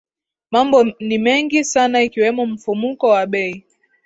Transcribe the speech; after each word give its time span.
mambo 0.51 0.83
ni 0.83 1.17
mengi 1.17 1.63
sana 1.63 2.01
ikiwemo 2.03 2.45
mfumuko 2.45 3.07
wa 3.07 3.25
bei 3.27 3.65